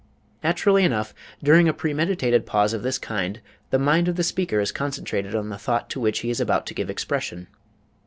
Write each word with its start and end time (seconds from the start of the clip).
Naturally 0.43 0.83
enough, 0.83 1.13
during 1.43 1.69
a 1.69 1.73
premeditated 1.75 2.47
pause 2.47 2.73
of 2.73 2.81
this 2.81 2.97
kind 2.97 3.39
the 3.69 3.77
mind 3.77 4.07
of 4.07 4.15
the 4.15 4.23
speaker 4.23 4.59
is 4.59 4.71
concentrated 4.71 5.35
on 5.35 5.49
the 5.49 5.59
thought 5.59 5.91
to 5.91 5.99
which 5.99 6.21
he 6.21 6.31
is 6.31 6.39
about 6.41 6.65
to 6.65 6.73
give 6.73 6.89
expression. 6.89 7.45